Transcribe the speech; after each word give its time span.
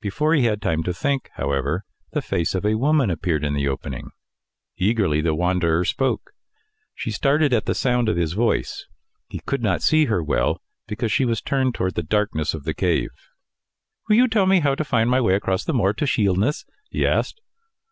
Before 0.00 0.34
he 0.34 0.46
had 0.46 0.60
time 0.60 0.82
to 0.82 0.92
think, 0.92 1.30
however, 1.34 1.84
the 2.10 2.20
face 2.20 2.56
of 2.56 2.66
a 2.66 2.74
woman 2.74 3.08
appeared 3.08 3.44
in 3.44 3.54
the 3.54 3.68
opening. 3.68 4.10
Eagerly 4.76 5.20
the 5.20 5.32
wanderer 5.32 5.84
spoke. 5.84 6.32
She 6.92 7.12
started 7.12 7.52
at 7.52 7.66
the 7.66 7.74
sound 7.76 8.08
of 8.08 8.16
his 8.16 8.32
voice. 8.32 8.86
He 9.28 9.38
could 9.38 9.62
not 9.62 9.80
see 9.80 10.06
her 10.06 10.24
well, 10.24 10.60
because 10.88 11.12
she 11.12 11.24
was 11.24 11.40
turned 11.40 11.76
towards 11.76 11.94
the 11.94 12.02
darkness 12.02 12.52
of 12.52 12.64
the 12.64 12.74
cave. 12.74 13.10
"Will 14.08 14.16
you 14.16 14.26
tell 14.26 14.46
me 14.46 14.58
how 14.58 14.74
to 14.74 14.82
find 14.82 15.08
my 15.08 15.20
way 15.20 15.34
across 15.36 15.64
the 15.64 15.72
moor 15.72 15.92
to 15.92 16.04
Shielness?" 16.04 16.64
he 16.90 17.06
asked. 17.06 17.40